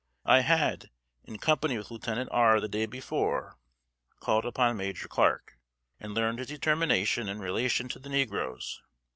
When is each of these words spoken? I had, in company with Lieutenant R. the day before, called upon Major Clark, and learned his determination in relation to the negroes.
I 0.25 0.39
had, 0.39 0.89
in 1.25 1.37
company 1.37 1.77
with 1.77 1.91
Lieutenant 1.91 2.29
R. 2.31 2.59
the 2.59 2.67
day 2.67 2.87
before, 2.87 3.59
called 4.19 4.47
upon 4.47 4.75
Major 4.77 5.07
Clark, 5.07 5.59
and 5.99 6.15
learned 6.15 6.39
his 6.39 6.47
determination 6.47 7.29
in 7.29 7.37
relation 7.37 7.87
to 7.89 7.99
the 7.99 8.09
negroes. 8.09 8.81